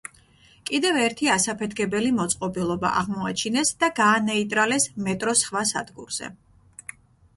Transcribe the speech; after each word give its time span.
კიდევ 0.69 0.95
ერთი 1.01 1.27
ასაფეთქებელი 1.33 2.13
მოწყობილობა 2.21 2.93
აღმოაჩინეს 3.01 3.75
და 3.85 3.91
გაანეიტრალეს 4.03 4.89
მეტროს 5.09 5.45
სხვა 5.49 5.67
სადგურზე. 5.75 6.33